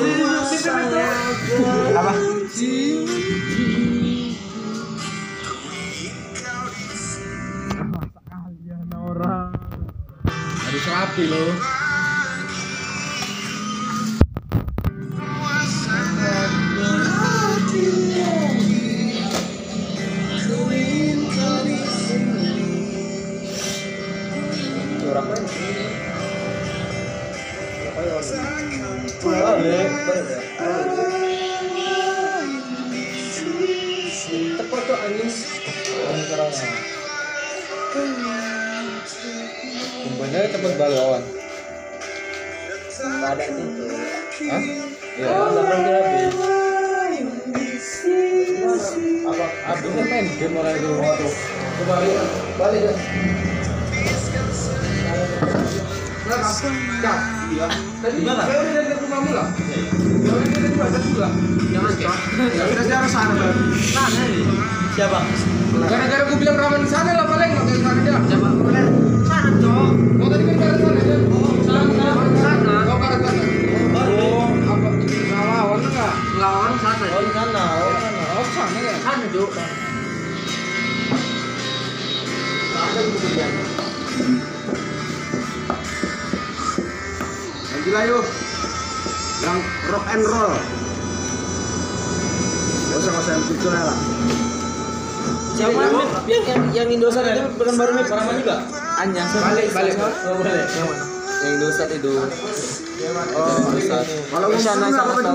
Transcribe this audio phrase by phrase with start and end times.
[0.00, 2.12] Apa?
[8.28, 9.52] Kalian orang.
[10.64, 11.89] Harus rapi loh.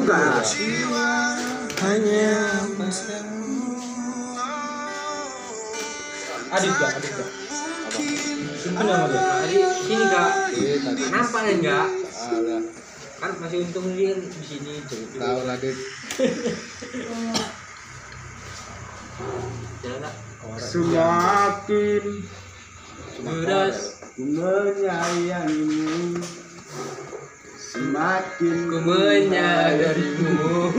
[0.05, 0.21] Juga.
[1.81, 2.37] Hanya
[6.53, 6.91] Adit gak?
[6.93, 7.29] Adit gak?
[8.65, 9.17] Apa nama dia?
[9.17, 10.29] Tadi sini kak,
[11.09, 11.87] kenapa ya enggak?
[13.17, 14.73] Kan masih untung dia di sini.
[15.17, 15.77] Tahu lah Dit.
[19.81, 20.13] Jalan kak.
[20.61, 22.05] Semakin
[23.25, 23.77] Beras,
[24.21, 26.21] menyayangimu
[27.75, 30.71] Semakin ku menyadarimu.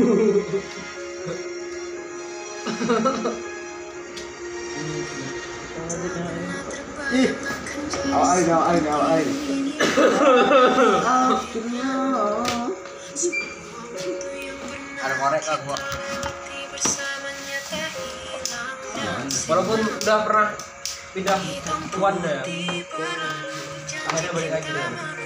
[7.13, 7.37] Ih,
[8.17, 9.29] awal air, awal air, awal air.
[14.97, 15.77] Ada korek kak gua.
[19.53, 20.49] Walaupun udah pernah
[21.13, 21.41] pindah
[21.93, 22.41] tuan ya.
[24.01, 25.26] Akhirnya balik lagi deh.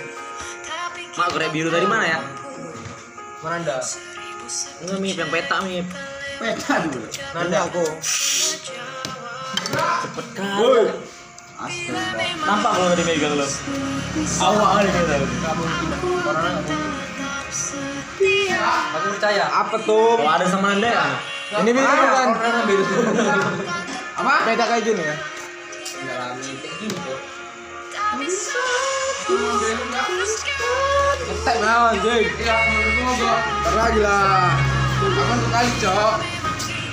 [1.18, 2.18] Mak korek biru tadi mana ya?
[3.42, 3.82] Mana anda?
[4.82, 5.86] Enggak mip yang peta mip.
[6.38, 7.02] Peta dulu.
[7.34, 7.84] Nanda aku.
[9.70, 10.94] Cepet kali.
[11.60, 12.24] Astaga.
[12.46, 13.46] Nampak kalau tadi megang lo.
[14.38, 15.24] Awal ini tau.
[15.26, 15.62] Kamu
[16.22, 16.90] corona nggak mungkin.
[18.94, 19.44] Aku percaya.
[19.50, 20.14] Apa tuh?
[20.14, 21.06] Kalau ada sama anda ya?
[21.58, 22.28] Ini biru kan?
[22.38, 22.84] Corona biru.
[24.14, 24.32] Apa?
[24.46, 25.16] Peta kayak gini ya?
[26.00, 27.14] Enggak lah, minta gitu.
[31.30, 32.26] Ngetek anjing.
[32.42, 32.58] Iya.
[35.00, 36.14] Kapan cok?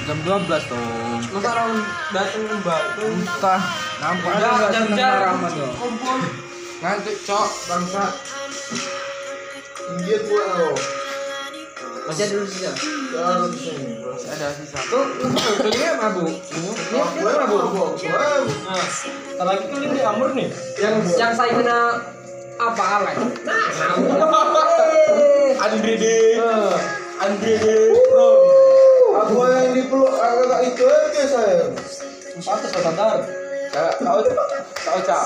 [0.07, 1.17] Jam 12 tuh.
[1.33, 1.73] Masa orang
[2.13, 3.61] datang mbak tuh Entah.
[3.97, 5.19] Nampak ada Jangan, nggak jangan, seneng jangan.
[5.25, 5.67] Rahmat lo?
[5.73, 6.19] kumpul.
[6.85, 8.13] Ngantuk cok bangsat.
[9.97, 10.71] Injit gua lo.
[12.07, 12.71] Masih ada dulu sisa.
[12.71, 14.79] Masih ada sisa.
[14.87, 15.03] Tuh,
[15.67, 16.31] dia mabuk.
[16.39, 17.99] Dia mabuk.
[18.07, 20.47] Nah, Lagi tuh ini amur nih.
[20.79, 21.99] yang yang saya kena
[22.57, 23.17] apa alek?
[25.59, 26.05] Andre D.
[26.39, 26.73] Eh,
[27.19, 27.65] Andre D.
[28.07, 28.27] Bro.
[29.17, 31.67] Aku yang dipeluk agak itu aja saya.
[32.39, 33.19] Pantas kok standar.
[33.99, 34.23] Kau
[34.87, 35.25] kau cak.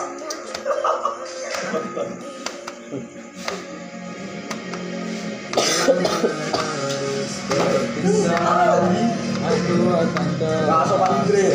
[10.70, 11.46] Bakso Andre.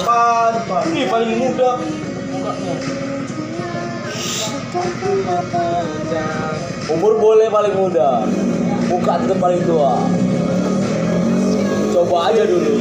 [0.00, 0.82] Pan, pan.
[0.88, 1.76] Ini paling muda.
[6.88, 8.24] Umur boleh paling muda.
[8.88, 10.08] Muka tetap paling tua.
[11.92, 12.80] Coba aja dulu.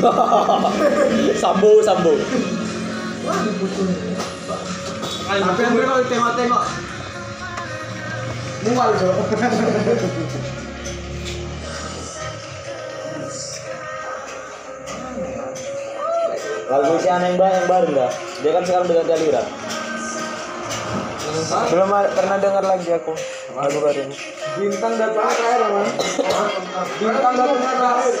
[1.42, 2.16] sambo, sambo.
[5.26, 6.64] Tapi kalau tengok-tengok
[8.72, 9.16] mual dong.
[16.66, 18.10] Lagu si yang, ba- yang baru dah.
[18.42, 19.46] Dia kan sekarang dengan aliran.
[21.70, 23.12] Belum pernah dengar lagi aku
[23.54, 24.16] lagu baru ini.
[24.58, 25.86] Bintang datang terakhir, man.
[26.98, 28.14] Bintang datang terakhir.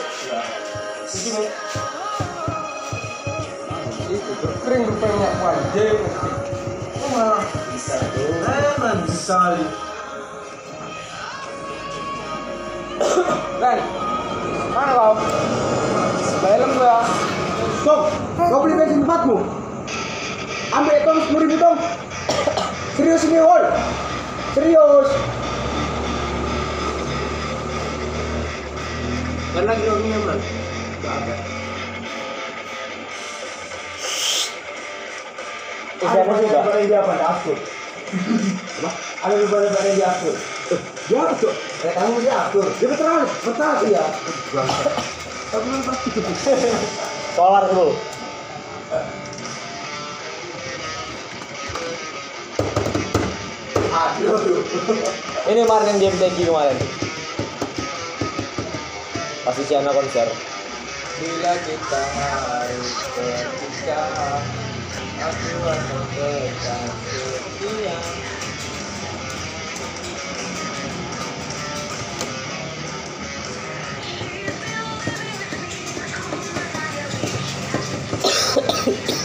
[4.06, 5.96] Itu berkering rupanya wajib.
[7.06, 8.30] Malah bisa tuh?
[8.46, 9.95] Enak
[13.60, 13.78] Ren.
[14.72, 15.14] Mana kau?
[16.46, 17.00] Helm gua.
[17.86, 18.02] Tong,
[18.38, 19.36] kau beli bensin tempatmu.
[20.74, 21.78] Ambil tong sepuluh ribu tong.
[22.96, 23.64] Serius ini Wol.
[24.56, 25.10] Serius.
[29.56, 30.36] Kan lagi ngomongnya, Bro.
[35.96, 37.12] Ada barang-barang yang dia apa?
[37.16, 37.58] Diatur.
[39.24, 40.34] Ada barang-barang yang diatur.
[41.08, 41.52] Ya betul.
[41.94, 42.66] Kamu diatur.
[42.80, 43.22] Dia betul.
[43.46, 44.04] Betul ya.
[47.36, 47.94] Solar bro.
[53.96, 54.62] Aduh.
[55.46, 56.78] Ini kemarin yang game tagi kemarin.
[59.46, 60.26] Pasti Ciana konser.
[61.16, 64.42] Bila kita harus berpisah,
[65.16, 67.96] aku akan tetap setia.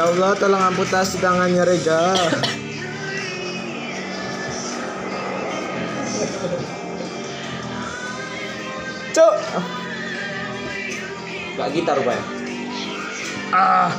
[0.00, 2.16] Ya Allah, tolong amputasi tangannya Rega.
[9.12, 9.34] Cuk.
[11.52, 12.24] Gak gitar rupanya.
[13.52, 13.92] Ah.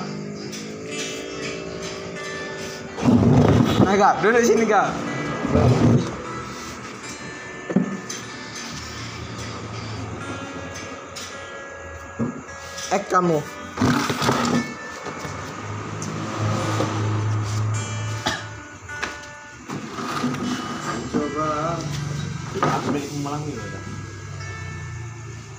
[3.86, 4.90] Nah, Kak, duduk sini, Kak.
[12.90, 13.61] Ek kamu.
[22.92, 23.84] Udah.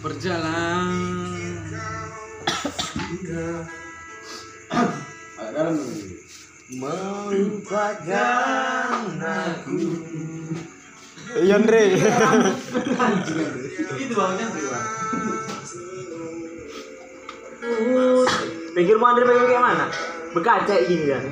[0.04, 0.92] Berjalan.
[5.52, 5.76] Dalam
[6.72, 8.00] Melupakan
[9.20, 9.80] aku.
[11.36, 11.82] Iya, Andre.
[14.00, 14.16] Itu.
[18.72, 19.86] Pikir mau Andre pengen kayak mana?
[20.32, 21.24] Berkaca gini kan.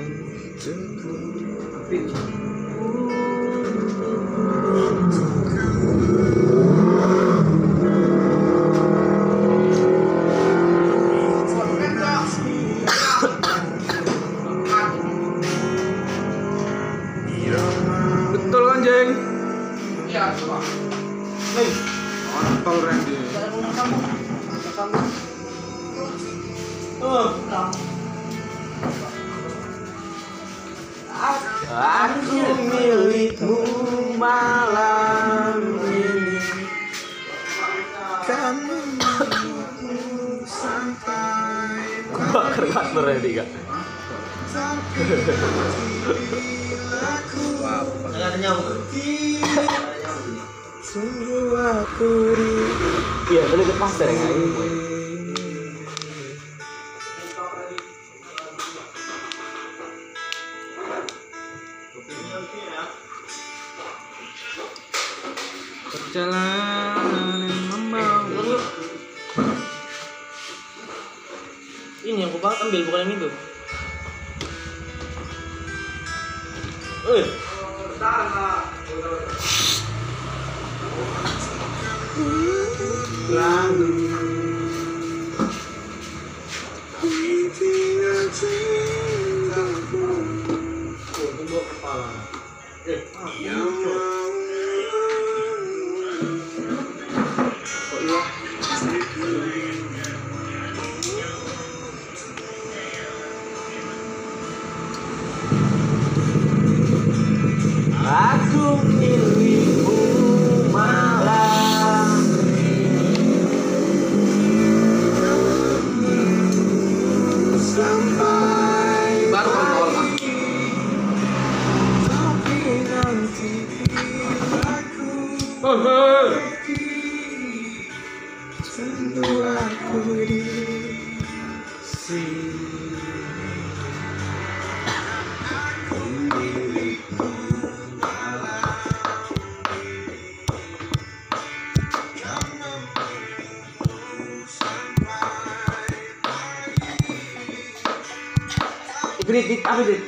[149.70, 150.02] Apa grit?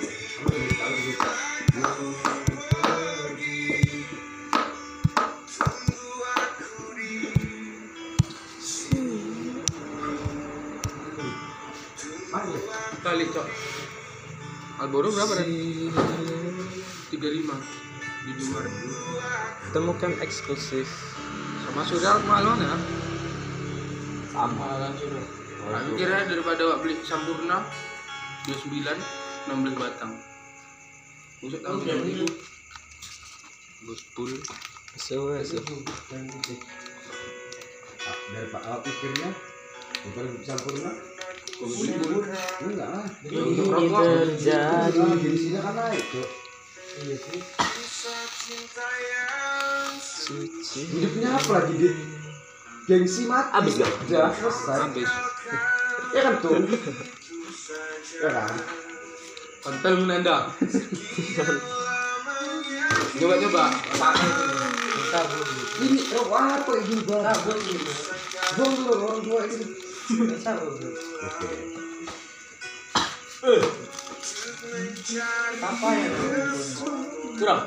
[13.03, 13.47] Kali cok.
[14.83, 15.47] Alboro berapa dan?
[17.15, 17.55] Tiga lima
[18.27, 18.67] di luar.
[19.71, 20.91] Temukan eksklusif.
[21.63, 22.52] Sama Surya malam
[31.63, 32.27] Usut tahu berapa itu?
[33.87, 34.35] Bos pul.
[34.99, 35.63] So, so.
[38.35, 39.31] dari Pak Awak pikirnya
[40.11, 40.27] bukan
[40.59, 40.75] pul.
[42.67, 44.99] enggak lah Ini terjadi.
[44.99, 46.27] Nah, di sini kan naik tuh
[50.03, 50.81] Suci.
[50.91, 51.95] hidupnya apa lagi dit
[52.91, 53.93] gengsi mati Abis gak?
[54.11, 55.11] udah selesai Habis.
[56.11, 56.59] ya kan tuh
[58.19, 58.51] ya kan
[59.63, 60.51] Kontol menanda.
[63.15, 63.65] Coba coba.
[65.83, 67.21] ini oh, apa ini bang
[68.57, 69.67] bang dulu orang tua ini
[70.27, 71.51] oke
[77.33, 77.61] Kurang.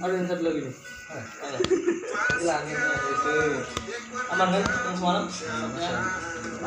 [0.00, 0.74] Ada yang satu lagi nih.
[1.12, 1.56] Ada.
[2.40, 3.32] Hilangin itu.
[4.32, 5.24] Aman kan yang semalam?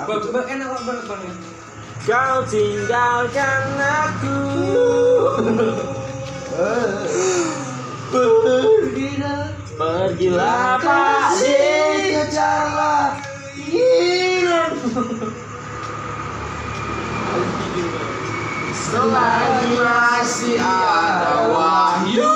[0.06, 1.57] Bang enak kok bang bang.
[2.06, 4.40] Kau tinggalkan aku.
[8.08, 9.44] Pergilah,
[9.78, 11.58] pergilah Pak di
[12.14, 13.18] kejarlah
[18.88, 22.36] Selagi masih ada wahyu.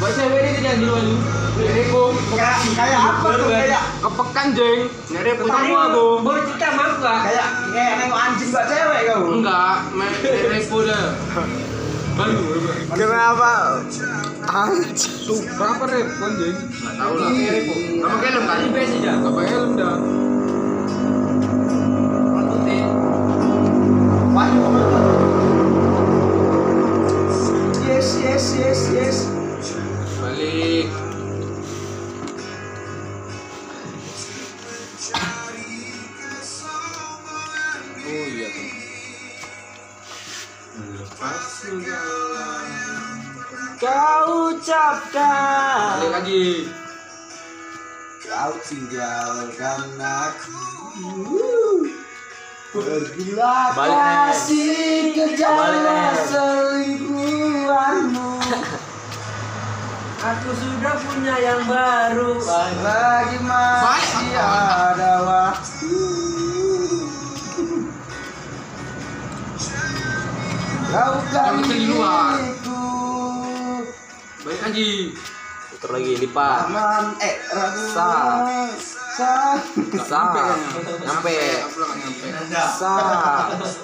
[0.00, 1.16] Buat cewek ini tidak jual lu.
[1.16, 1.29] Nyeriku.
[2.40, 4.80] Kayak kayak apa tuh kayak Kepekan jeng.
[5.12, 6.06] Nyeriku kamu aku.
[6.24, 7.18] Baru cerita mau gak?
[7.28, 9.74] kayak kayak nengok anjing mbak cewek kau Enggak,
[10.88, 11.06] dah.
[12.16, 12.40] Baru.
[12.96, 13.52] Kenapa?
[15.28, 16.56] Tuh, berapa rep anjing?
[16.64, 17.28] Enggak tahu lah.
[17.28, 17.74] Nyeriku.
[18.00, 18.60] Kamu helm kan?
[18.72, 19.12] biasa aja.
[19.20, 19.96] Apa helm dah?
[24.30, 24.42] Apa
[27.90, 29.39] yes yes yes yes
[43.90, 45.98] Kau ucapkan.
[45.98, 46.70] Balik lagi.
[48.22, 50.62] kau tinggalkan aku.
[52.70, 56.14] Pergilah kasih Balik, Nen.
[56.30, 58.30] selingkuhanmu.
[60.30, 62.38] Aku sudah punya yang baru.
[62.86, 65.98] Lagi masih ada waktu.
[70.94, 72.49] Kau kan di luar.
[74.40, 75.12] Balik lagi.
[75.70, 76.58] Putar lagi lipat.
[76.72, 77.84] Aman, eh ragu.
[77.92, 78.08] Sa.
[79.20, 79.32] Sa.
[79.76, 80.20] Nggak Sa.
[81.04, 81.36] nyampe.
[82.72, 82.94] Sa.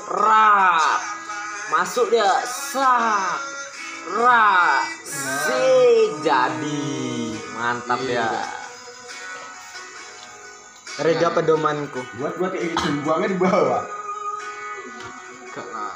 [0.08, 0.56] Ra.
[1.76, 2.40] Masuk dia.
[2.48, 2.96] Sa.
[4.16, 4.80] Ra.
[5.04, 5.64] Si.
[6.24, 7.36] Jadi.
[7.52, 8.32] Mantap ya.
[10.96, 12.00] Reda pedomanku.
[12.16, 13.84] Buat gua kayak gitu, buangnya di bawah
[15.44, 15.95] Enggak lah.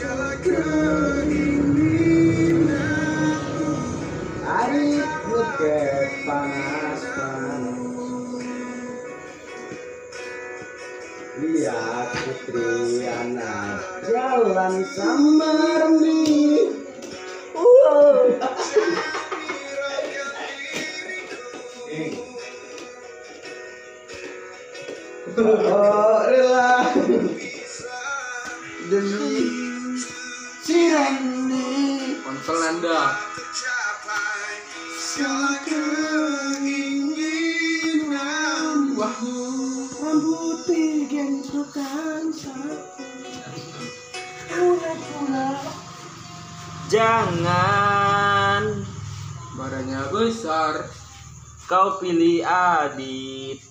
[0.00, 0.16] Hari
[4.96, 7.76] ngeket panas panas
[11.36, 15.52] Lihat putri anak jalan sama
[15.84, 16.39] Remi
[47.30, 48.82] Jangan.
[49.54, 50.90] Badannya besar.
[51.70, 53.62] Kau pilih Adit.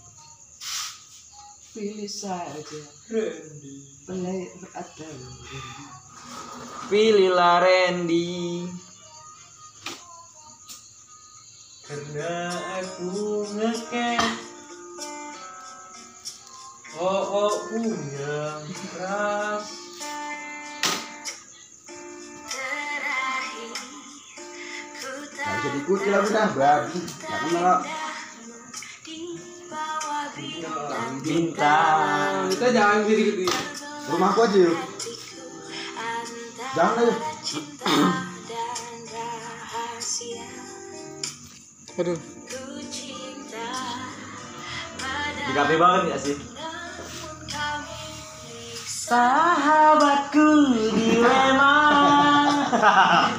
[1.76, 2.80] Pilih saja.
[4.08, 5.12] Pelai atau
[6.88, 8.64] Pilihlah Randy.
[11.84, 14.24] Karena aku ngeket
[16.96, 18.64] Oh, oh punya
[18.96, 19.79] ras
[25.60, 27.04] Bisa diikuti lagu dah, babi.
[27.04, 27.84] Gak kenal.
[31.20, 33.52] Bintang Kita jangan diri gitu.
[34.08, 34.80] Rumahku aja yuk.
[36.80, 37.16] Jangan aja.
[42.00, 42.20] Aduh.
[45.44, 46.36] Dikapi banget gak sih?
[48.88, 50.48] Sahabatku
[50.96, 51.80] dilema
[52.70, 53.34] Sabar,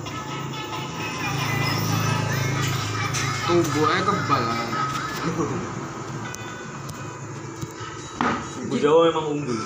[3.51, 4.43] Tubuhnya kebal.
[8.71, 9.59] Bu Jawa memang unggul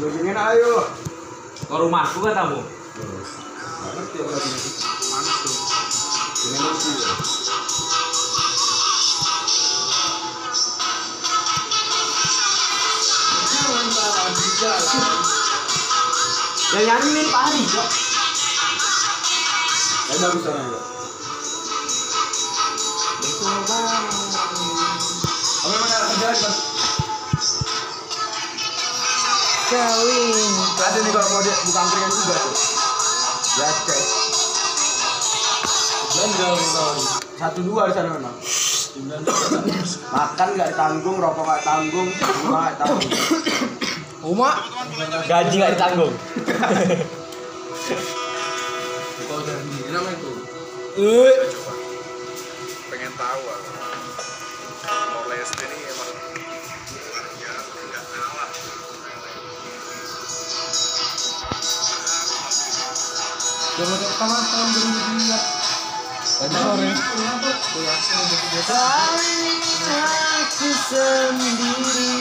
[0.00, 0.88] Lu sini ayo.
[1.68, 2.64] Ke rumahku katamu
[4.00, 4.50] ngerti lagi.
[4.56, 5.54] Tuh.
[6.40, 6.56] Ini
[7.04, 7.12] ya.
[16.70, 17.62] Yang nyanyi Pak Hari
[20.10, 20.80] Saya bagus sana ya.
[25.60, 26.56] Apa mana kerja bang?
[29.70, 30.50] Kawin
[30.82, 32.54] Ada nih kalau mau dia buka angkringan juga tuh.
[33.54, 34.02] Ya cek.
[36.10, 36.96] Dan jauh tahun
[37.38, 38.34] Satu dua di sana memang.
[40.10, 43.10] Makan nggak ditanggung, rokok nggak tanggung, rumah nggak tanggung.
[44.26, 44.58] Uma.
[45.30, 46.12] Gaji gak ditanggung
[52.92, 53.72] pengen tahu aku.
[54.84, 56.12] Timor Leste ini emang
[57.40, 58.50] biasa nggak kalah.
[63.80, 65.40] Jangan pertama tahun 2003.
[66.36, 66.92] Tadi sore.
[70.40, 72.12] Aku sendiri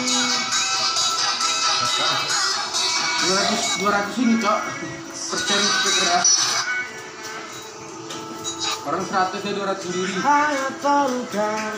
[3.19, 4.59] Dua ratus dua ratus ini cok.
[5.11, 6.38] Persen speaker ya.
[8.87, 10.13] Orang seratusnya dua ratus sendiri.
[10.23, 11.75] Hafalkan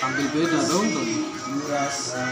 [0.00, 1.06] Tampil beda dong tuh.
[1.56, 2.28] Merasa.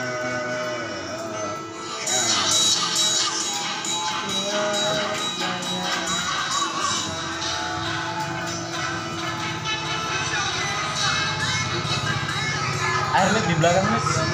[13.14, 14.33] Air di belakang Lip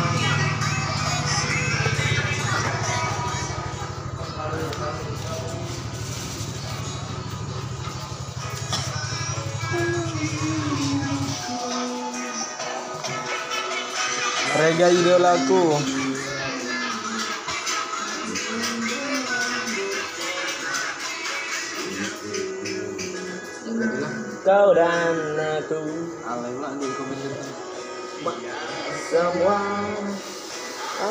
[14.70, 15.62] Rega idolaku.
[24.46, 25.18] Kau dan
[25.58, 25.82] aku.
[29.10, 29.62] Semua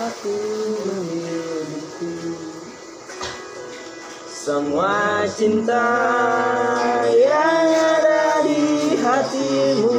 [0.07, 0.35] Aku
[0.87, 2.31] memilikiku
[4.23, 5.87] Semua cinta
[7.11, 8.63] Yang ada di
[9.03, 9.98] hatimu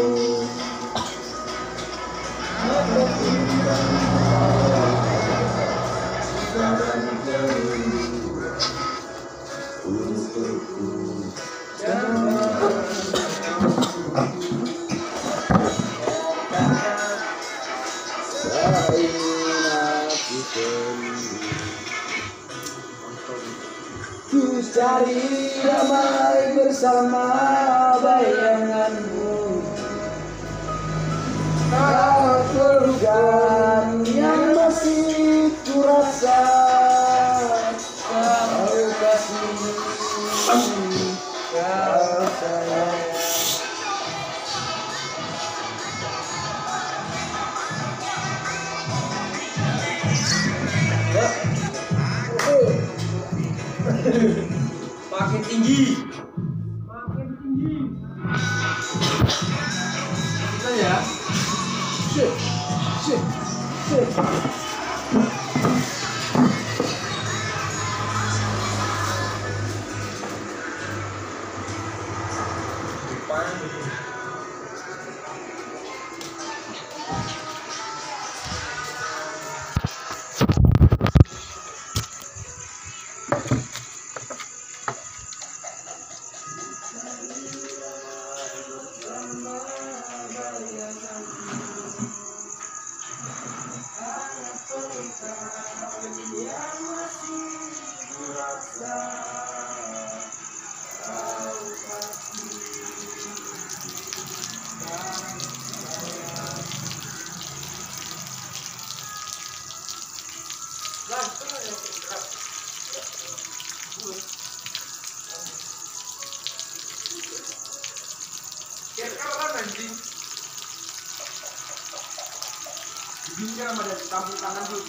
[124.11, 124.83] Terima kasih.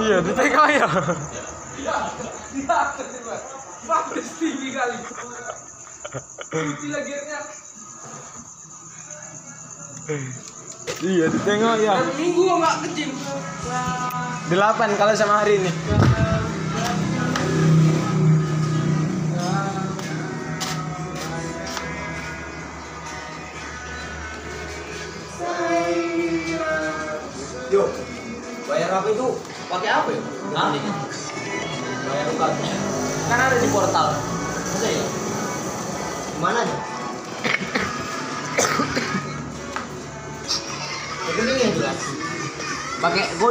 [0.00, 0.88] Iya di TK ya
[3.86, 4.98] Bagus tinggi kali.
[6.50, 7.49] Kunci lagi ya.
[11.00, 11.94] Iya ditengok ya.
[12.18, 13.10] Minggu nggak kecil.
[14.50, 15.70] Delapan kalau sama hari ini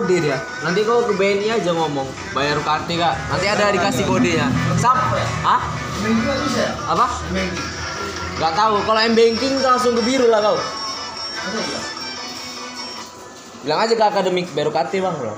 [0.10, 0.38] kode dia.
[0.65, 3.13] Nanti kau ke BNI aja ngomong bayar UKT kak.
[3.30, 4.50] Nanti ada dikasih kodenya
[4.82, 4.98] sap
[5.45, 5.62] ah
[6.58, 6.67] ya?
[6.89, 7.06] apa?
[8.41, 10.58] Nggak tahu kalau m banking langsung ke biru lah kau.
[13.62, 15.34] Bilang aja ke akademik bayar UKT bang bro.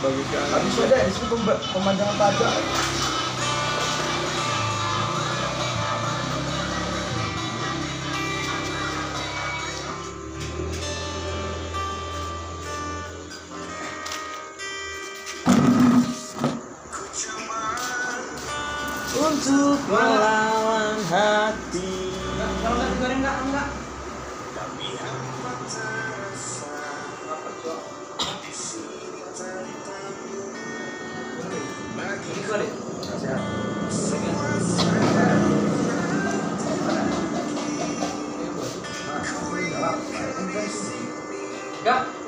[0.00, 1.36] Habis aja di situ
[1.72, 2.99] pemandangan pajak.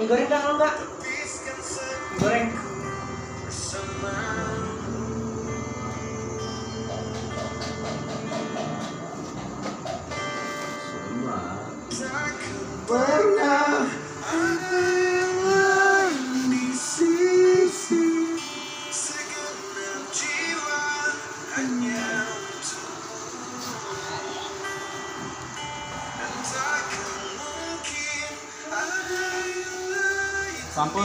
[0.04, 0.58] Mie enggak kalau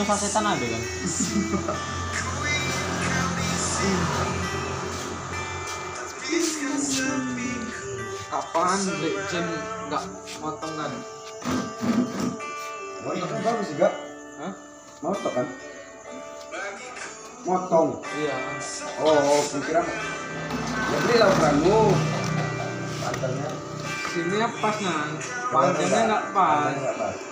[0.08, 0.84] sampo sasetan ada kan
[8.28, 8.80] Kapan
[9.32, 9.48] Jen
[9.88, 10.04] nggak
[10.44, 10.92] motong kan?
[13.08, 13.90] Motor kan bagus juga.
[14.40, 14.54] Hah?
[15.00, 15.48] Motor kan?
[17.48, 17.90] Motong.
[18.20, 18.36] Iya.
[19.00, 19.84] Oh, oh kira
[20.92, 21.80] Ya beli lah ukuranmu.
[23.00, 23.50] Pantalnya.
[24.12, 25.08] Sini pas nah.
[25.52, 27.27] Pantalnya Panjangnya nggak pas.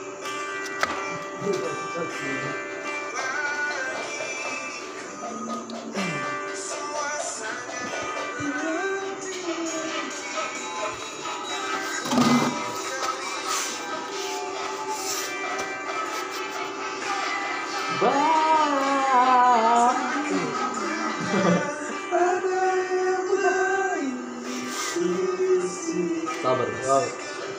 [26.46, 26.70] Sabar.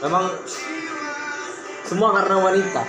[0.02, 0.24] Memang
[1.86, 2.82] semua karena wanita.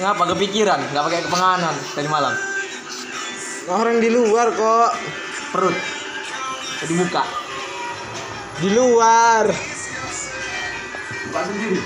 [0.00, 0.80] Ngapa kepikiran?
[0.96, 2.32] Nggak pakai kepenganan tadi malam.
[3.68, 4.96] Orang di luar kok.
[5.52, 5.76] Perut.
[6.80, 7.24] Tadi muka.
[8.64, 9.44] Di luar.
[11.30, 11.80] Pak sendiri.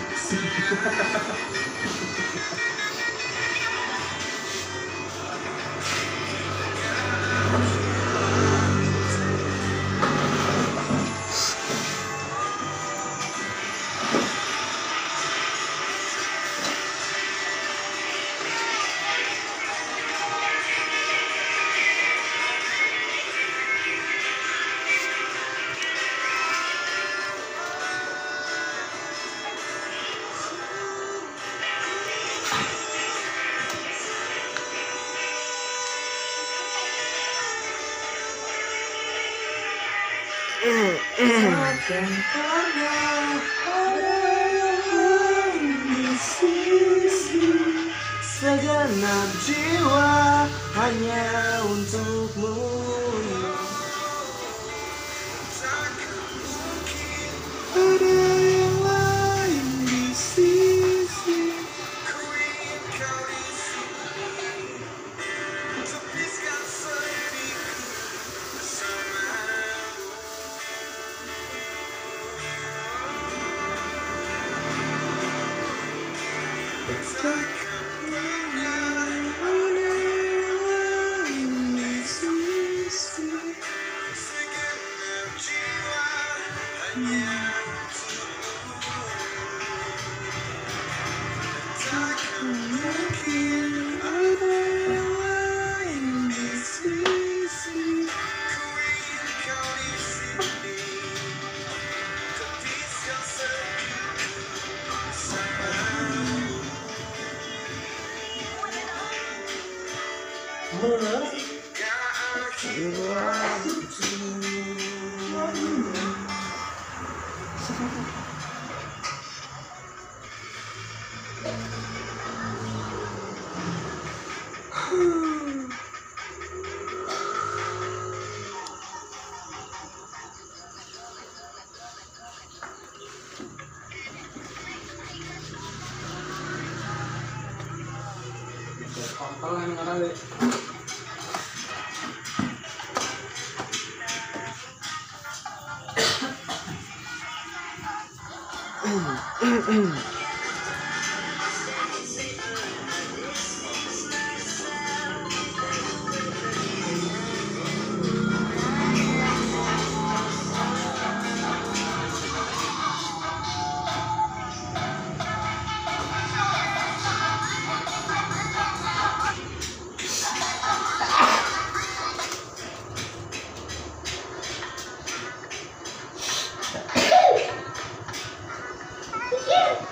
[77.24, 77.53] Thank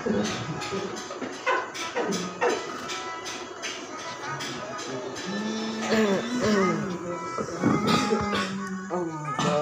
[0.02, 0.10] Oh,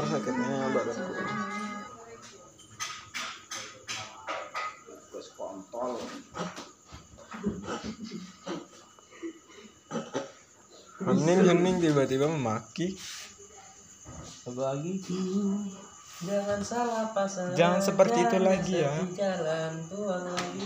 [0.08, 1.12] sakitnya badanku.
[11.04, 12.96] Hening hening tiba-tiba memaki.
[14.48, 15.20] Bagiku
[16.20, 17.56] jangan salah pasangan.
[17.56, 18.92] Jangan seperti itu lagi ya.
[19.16, 20.60] Jalan tuang lagi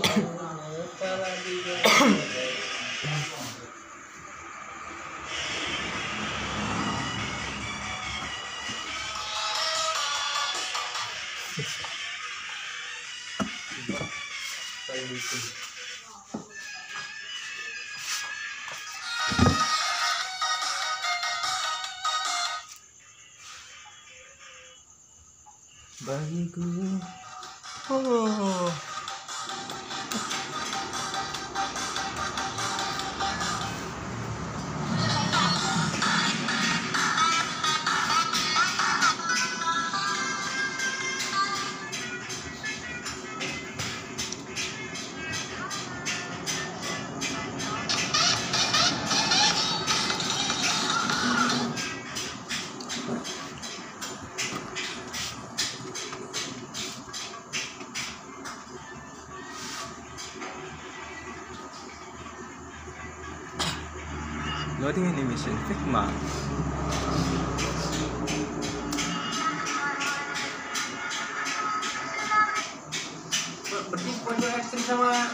[74.95, 75.27] sama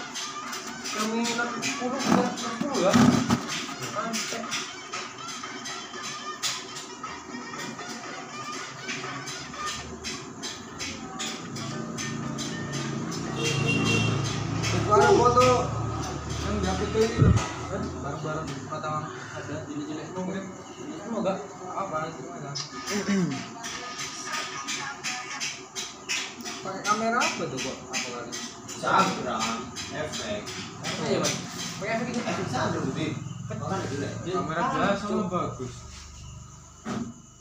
[0.88, 2.28] kami 60 bukan
[2.64, 2.92] 60 ya.
[33.90, 35.74] Kamera jelas sama bagus.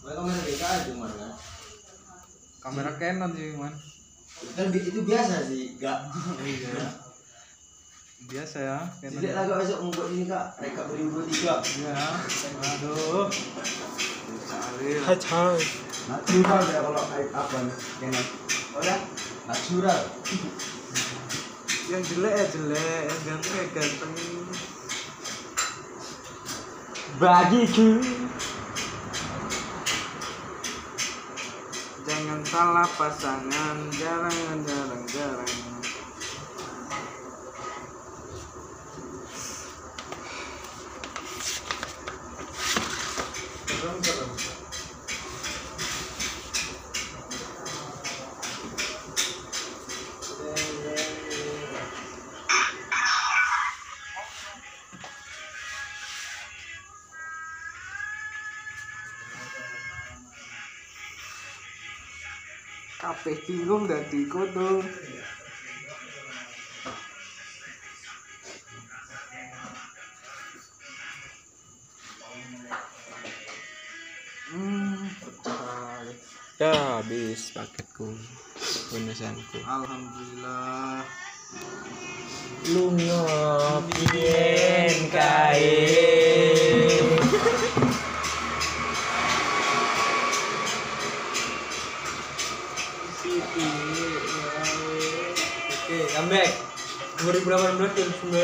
[0.02, 1.32] Kamera DKI cuma kan.
[2.60, 3.74] Kamera Canon sih, Man.
[4.58, 6.10] Kan itu biasa sih, enggak.
[6.42, 6.90] Iya.
[8.26, 9.22] Biasa ya, Canon.
[9.22, 11.86] Jelek lah kak besok membuat ini kak, rekap 2023.
[11.86, 11.96] Iya.
[12.66, 13.30] Aduh.
[15.06, 15.62] Sekali.
[16.10, 18.26] Natural ya kalau kayak apa nih, Canon.
[18.74, 18.98] Oh ya,
[19.46, 20.02] natural.
[21.90, 24.12] Yang jelek ya jelek, yang ganteng ya ganteng.
[27.19, 27.99] Bagiku.
[32.08, 35.53] Jangan salah pasangan, jarang jarang jarang.
[63.30, 64.82] Kabeh bingung dadi kodo.
[74.50, 76.10] Hmm, pecah.
[76.58, 78.18] Ya habis paketku
[78.89, 79.62] bonusanku.
[79.62, 81.06] Alhamdulillah.
[82.74, 83.22] Lunga
[83.94, 86.68] piyen kae.
[96.19, 96.51] Comeback
[97.23, 98.36] 2018 dan 19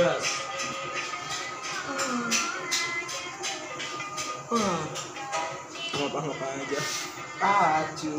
[4.55, 4.83] Wah.
[5.91, 6.79] Ngapa-ngapa aja.
[7.43, 8.15] Aju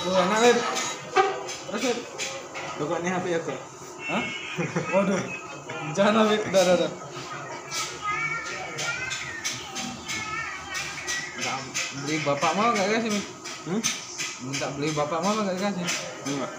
[0.00, 0.58] Wah, enak, Lip.
[1.68, 1.98] Terus, Lip.
[2.80, 3.52] Pokoknya HP aku.
[4.08, 4.24] Hah?
[4.96, 5.20] Waduh.
[5.92, 6.40] Jangan, Lip.
[6.48, 6.90] Udah, udah, udah.
[12.00, 13.12] Beli bapak mau gak kasih?
[13.68, 13.99] Hmm?
[14.40, 15.84] Minta beli bapak mau gak kasih?
[16.24, 16.52] Enggak.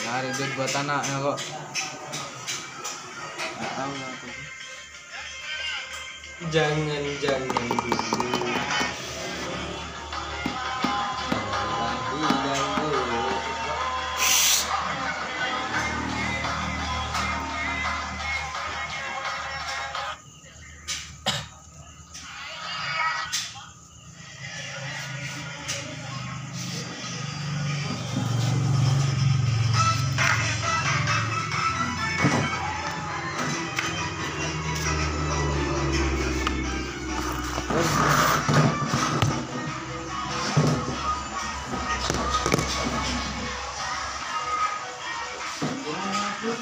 [0.00, 1.38] Nyari duit buat anaknya kok.
[3.58, 4.28] Nggak tahu lah aku.
[6.48, 8.47] Jangan, jangan dulu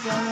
[0.06, 0.22] Masih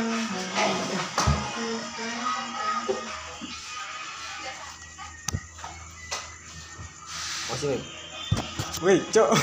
[7.74, 7.82] nih.
[8.86, 9.34] Wih, cok.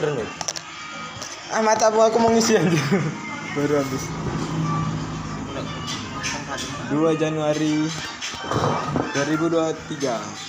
[0.00, 0.24] Keren nih.
[1.52, 2.80] Ah, mata aku mau ngisi aja.
[3.52, 4.08] Baru habis.
[6.88, 7.92] 2 Januari
[9.12, 10.47] 2023.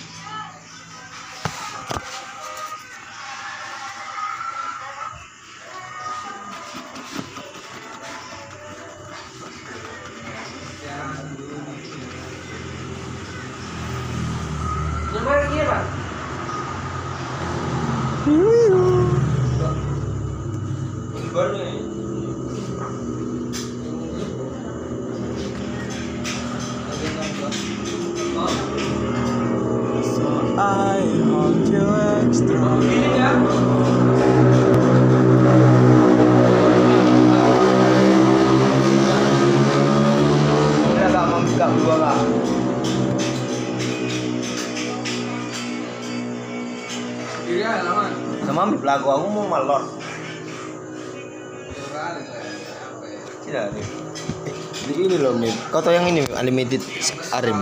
[57.35, 57.59] Arim.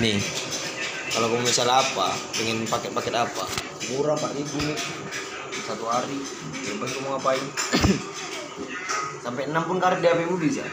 [0.00, 0.18] Nih.
[1.08, 3.44] Kalau kamu misalnya apa, pengen paket-paket apa?
[3.92, 4.78] Murah ribu nih.
[5.64, 6.20] Satu hari.
[6.68, 7.44] Bebas kamu ngapain?
[9.24, 10.64] Sampai enam pun karet di HP bisa.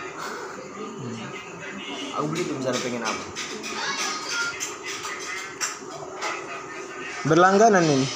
[2.16, 3.26] Aku beli tuh misalnya pengen apa.
[7.26, 8.08] Berlangganan ini.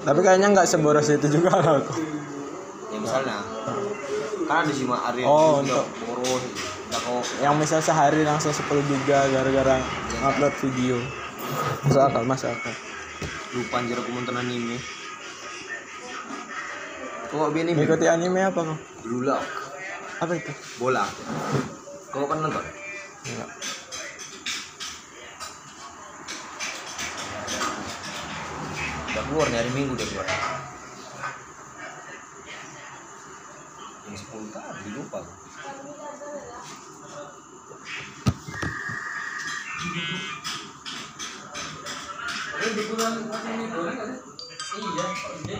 [0.00, 1.92] Tapi kayaknya nggak seboros itu juga lah aku.
[2.94, 3.36] Ya misalnya.
[4.48, 5.24] Kan ada sih Mak Arya.
[5.28, 6.69] Oh, untuk- boros.
[7.40, 9.80] Yang misal sehari langsung 10 giga gara-gara
[10.28, 11.00] upload video.
[11.88, 12.74] Masuk akal, masuk akal.
[13.50, 14.76] lupa anjir aku nonton anime.
[17.32, 17.78] Nggak anime?
[17.80, 18.78] Mengikuti anime apa kok?
[19.02, 19.42] Blue Lock.
[20.20, 20.52] Apa itu?
[20.76, 21.08] Bola.
[22.12, 22.60] Kau kan nonton?
[23.24, 23.50] Enggak.
[29.10, 30.26] Udah keluar nih hari Minggu udah keluar.
[34.12, 35.18] Yang 10 tadi lupa.
[35.24, 35.49] aku.
[39.90, 40.06] Ini
[42.78, 44.22] di bulan masih ini boleh nggak sih?
[44.70, 45.06] Iya,
[45.42, 45.58] jadi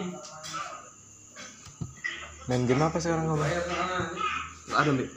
[2.47, 3.43] Main game apa sekarang kamu?
[3.43, 4.20] bayar ke sana nanti.
[4.70, 5.09] Nggak ada, Mbak.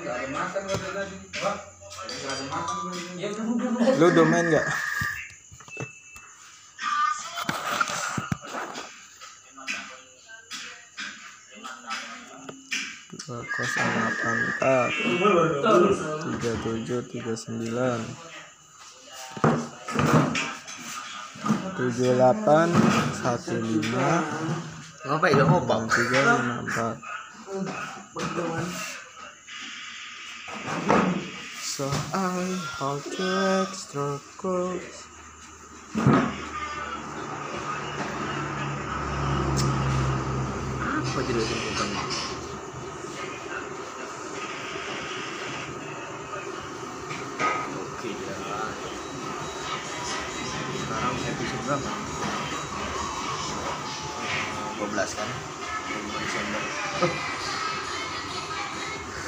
[0.00, 1.16] Ada makan tadi.
[1.40, 1.56] Wah,
[1.96, 2.76] ada makan.
[3.16, 3.28] Ya.
[3.96, 4.06] Lu
[14.20, 14.90] delapan empat
[16.26, 18.00] tiga tujuh tiga sembilan
[21.80, 22.68] tujuh delapan
[23.16, 24.20] satu lima
[25.32, 25.80] ya ngopak?
[25.88, 26.96] tiga lima empat.
[31.64, 33.28] So I how to
[33.64, 35.08] extra course
[41.00, 41.88] Apa jadi bukan?
[47.80, 48.36] Oke ya.
[50.70, 51.86] Sekarang episode berapa?
[54.90, 55.28] 12 kan?
[55.86, 56.62] 12 Desember.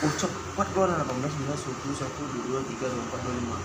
[0.02, 3.62] Oh, cepat gua 18, 19, 20, 1, 2, 3, 24, 25.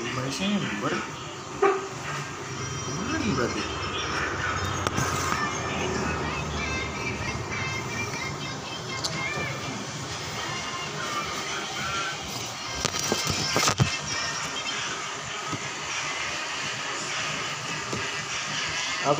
[0.00, 1.13] Lima Desember.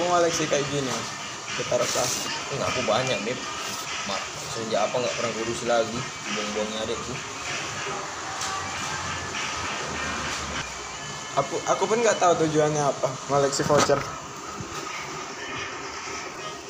[0.08, 0.92] Ngoleksi kayak gini
[1.54, 3.38] Gitar plastik Enggak aku banyak, Beb.
[4.04, 4.20] Mak,
[4.52, 5.98] sejak apa nggak pernah kurus lagi,
[6.34, 7.14] buang-buangnya adikku.
[11.34, 13.98] Aku aku pun nggak tahu tujuannya apa ngoleksi voucher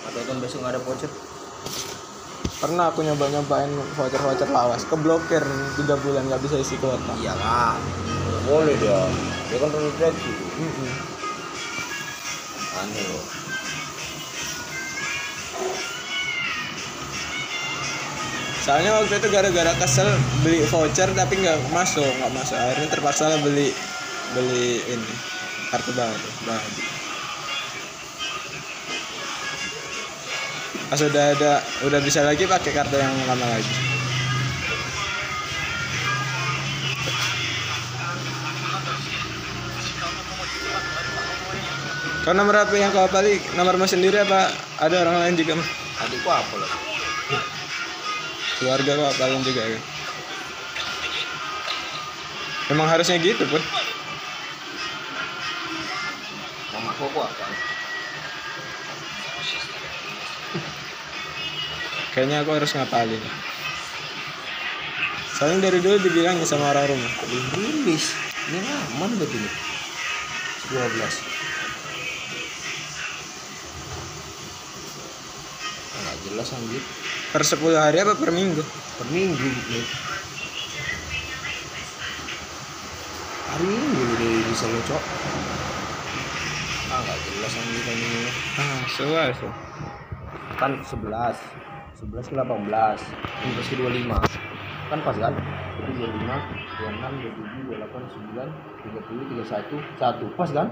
[0.09, 1.13] Atau kan besok nggak ada voucher.
[2.65, 7.77] Pernah aku nyoba-nyobain voucher-voucher lawas Keblokir 3 bulan nggak bisa isi kuota Iya lah.
[8.49, 9.05] Boleh dia.
[9.53, 9.69] Dia kan.
[9.69, 10.91] Mm-mm.
[11.05, 11.14] Aneh
[18.65, 20.09] Soalnya waktu itu gara-gara kesel
[20.41, 22.57] beli voucher tapi nggak masuk, nggak masuk.
[22.57, 23.69] Akhirnya terpaksa lah beli
[24.33, 25.15] beli ini
[25.69, 26.29] kartu baru.
[26.49, 26.71] baru.
[30.89, 31.53] Pas udah ada
[31.85, 33.94] udah bisa lagi pakai kartu yang lama lagi.
[42.25, 43.37] Kau nomor apa yang kau hafali?
[43.53, 44.49] Nomormu sendiri apa
[44.81, 45.61] ada orang lain juga?
[45.61, 45.69] Mas?
[46.01, 46.95] Adikku apa loh?
[48.65, 49.81] keluarga kok kalian juga ya
[52.73, 53.63] emang harusnya gitu pun
[56.73, 57.45] Mama kok apa?
[62.15, 63.23] kayaknya aku harus ngapalin
[65.35, 68.15] soalnya dari dulu dibilangnya sama orang rumah rilis.
[68.45, 68.61] Ini
[68.95, 69.51] aman betul ini.
[70.71, 71.44] 12.
[76.35, 76.83] Jelas anjir.
[77.31, 78.63] per 10 hari apa per minggu
[78.99, 79.87] Per minggu nih.
[83.55, 85.03] Hari minggu udah bisa lo cok.
[86.91, 88.31] Ah nggak jelas anjir kan ini.
[88.59, 89.47] ah so
[90.55, 91.39] Kan 11
[92.03, 95.35] 11 ke 18 11 ke 25 Kan pas kan?
[95.35, 98.47] Jadi 25 26 27 28 9
[98.95, 100.69] 30 31 1 Pas kan?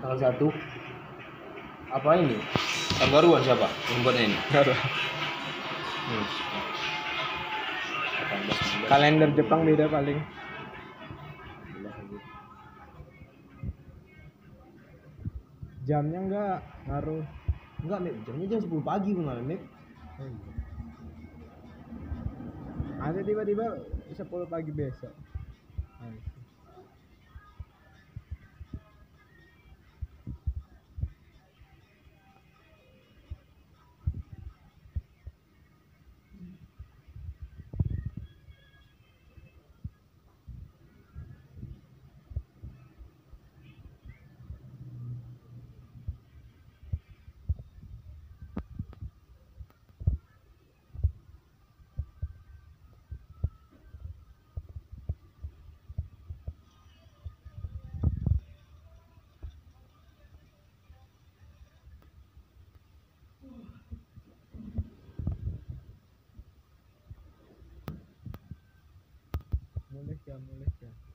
[0.00, 0.52] Tanggal 1
[1.94, 2.36] Apa ini?
[2.98, 3.66] Tanggaruan siapa?
[3.90, 4.38] Yang buatnya ini?
[6.04, 6.26] Hmm.
[8.24, 10.18] 18 19 kalender Jepang beda paling
[15.84, 16.56] jamnya enggak
[16.88, 17.24] ngaruh
[17.84, 18.16] Enggak, Mip.
[18.24, 19.62] Jamnya jam 10 pagi kemarin, Mip.
[23.04, 25.12] ada tiba-tiba 10 pagi besok
[26.00, 26.33] mulai
[70.14, 71.13] ملكة ملكة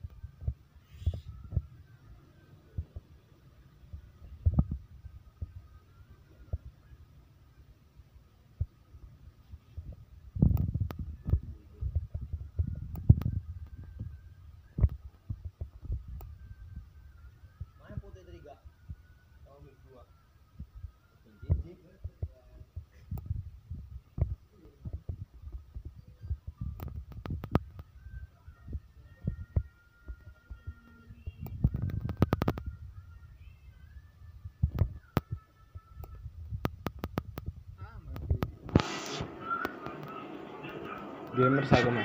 [41.40, 42.04] gamers agama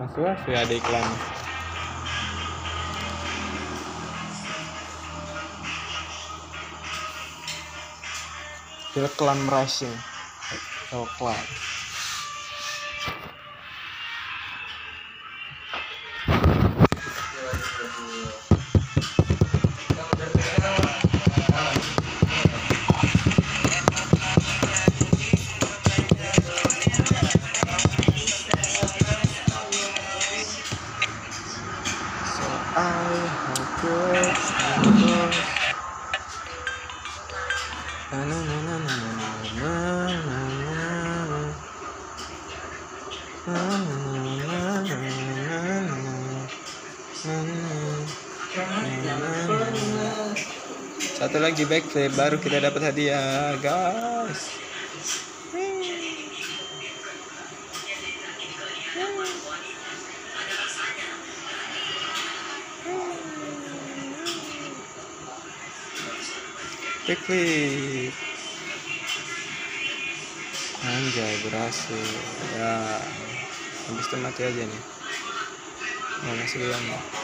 [0.00, 1.08] masuk sudah ada iklan.
[8.94, 9.92] Iklan Racing.
[10.94, 11.73] Silklam
[51.14, 54.54] Satu lagi backflip baru kita dapat hadiah, guys.
[67.04, 68.14] Backflip.
[70.84, 72.08] Anjay berhasil
[72.60, 73.00] ya
[73.88, 74.82] habis itu mati aja nih
[76.28, 77.23] mau masih bilang Ah!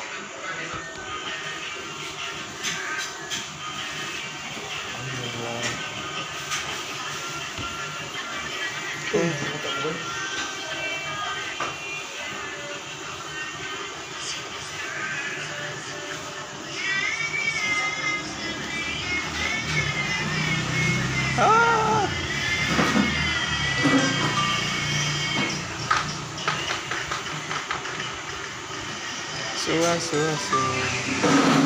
[30.10, 31.59] sure, sure.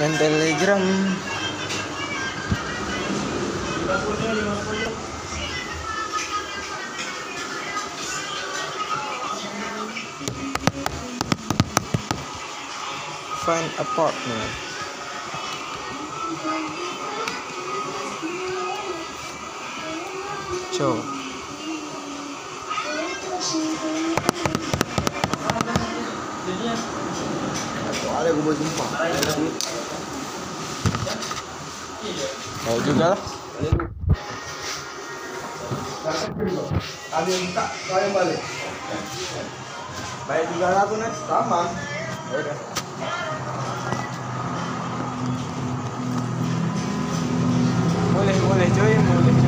[0.00, 0.80] main telegram
[13.44, 14.40] find a partner
[26.50, 26.76] Jadi ya.
[28.16, 29.79] Ada gue buat jumpa.
[32.70, 33.20] Mau juga lah.
[37.10, 38.38] Kami minta kalian balik.
[40.30, 41.66] Bayar tiga aku nih sama.
[42.30, 42.56] Ya udah.
[48.14, 49.39] Boleh, boleh cuy, boleh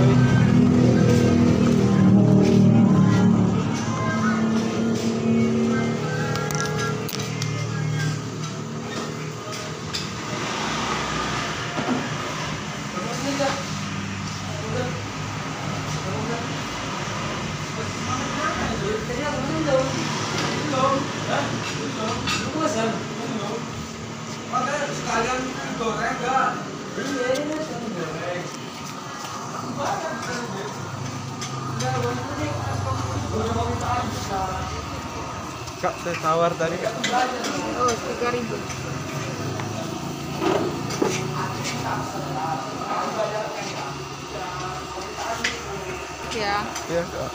[36.58, 36.92] tadi kak.
[37.80, 38.56] Oh, tiga ribu.
[46.32, 46.56] Ya.
[46.88, 47.32] Iya kak.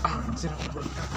[0.00, 1.08] Ah, anjir, aku berkah.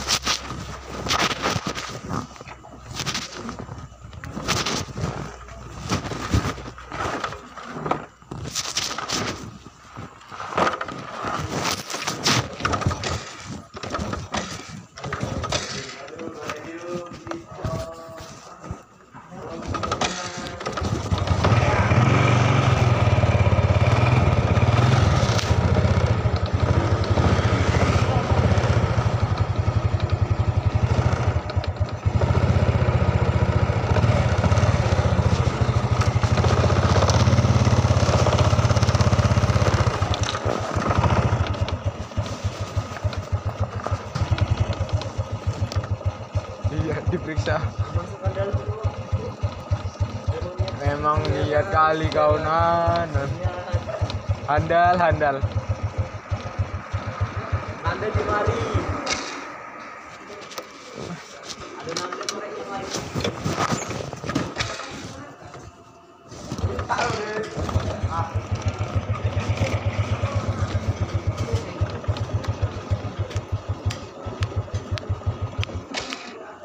[46.68, 47.64] Iya, diperiksa.
[50.84, 51.68] Memang niat
[51.98, 53.10] kali kau nan.
[54.46, 55.42] Handal, handal.
[57.82, 58.58] Anda di mari.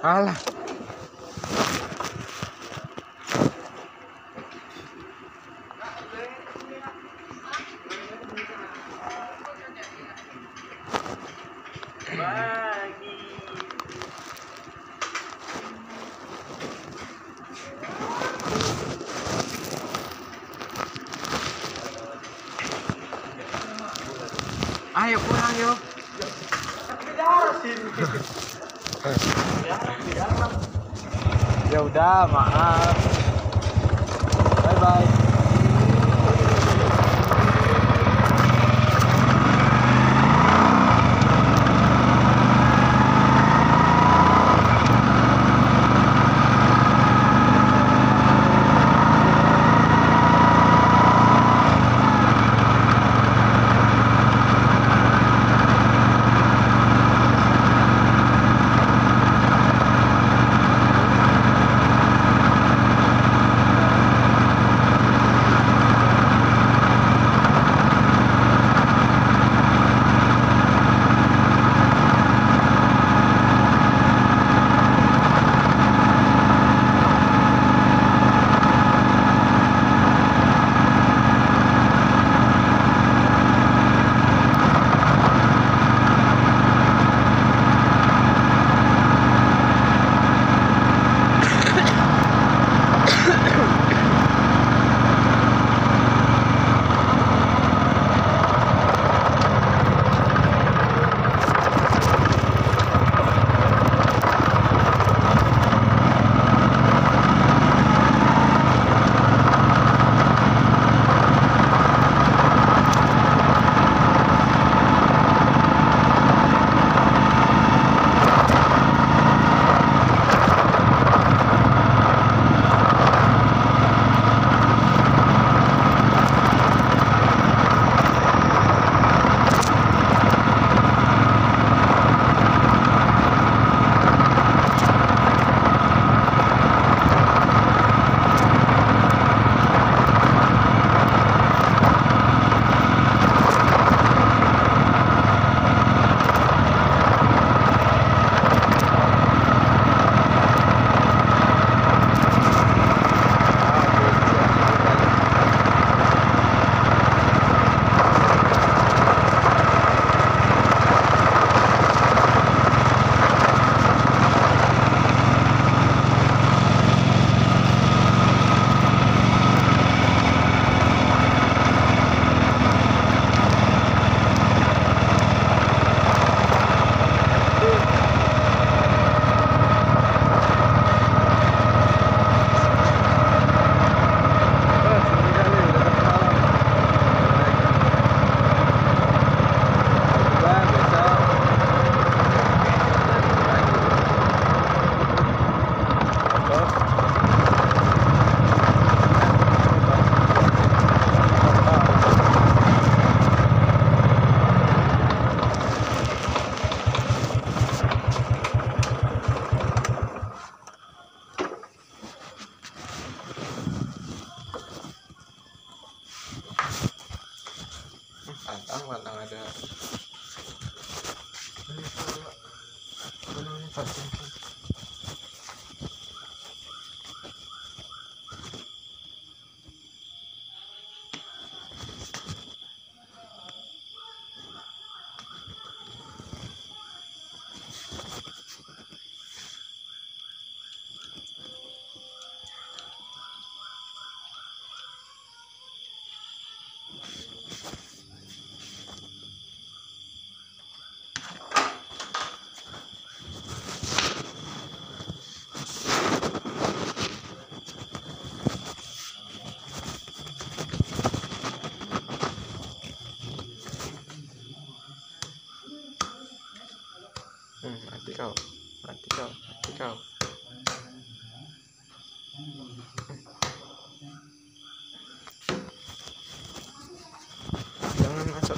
[0.03, 0.62] Alah.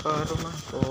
[0.04, 0.84] Ke rumahku.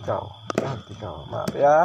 [0.00, 0.32] Nanti kau,
[0.64, 1.76] nanti kau, maaf ya.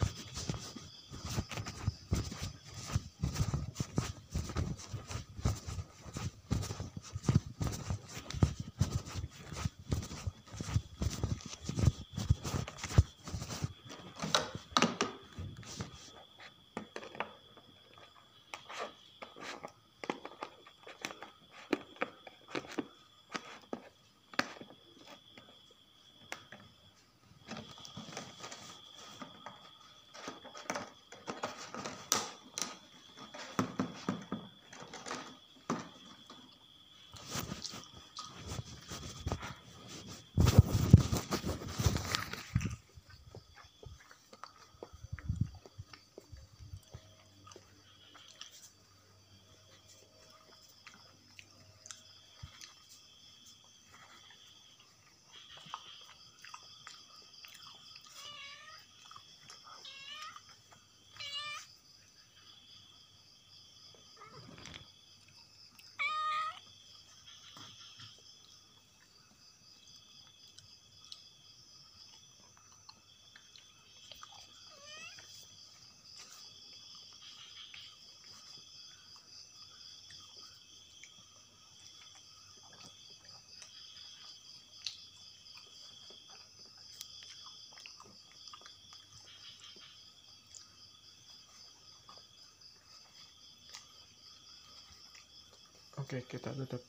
[96.07, 96.87] Oke, kita tutup.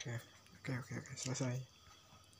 [0.00, 0.16] Oke,
[0.56, 1.73] oke, oke, selesai.